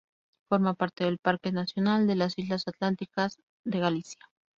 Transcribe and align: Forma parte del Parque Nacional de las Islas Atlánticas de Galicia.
Forma 0.49 0.73
parte 0.73 1.03
del 1.03 1.19
Parque 1.19 1.51
Nacional 1.51 2.07
de 2.07 2.15
las 2.15 2.35
Islas 2.39 2.65
Atlánticas 2.67 3.37
de 3.65 3.77
Galicia. 3.79 4.25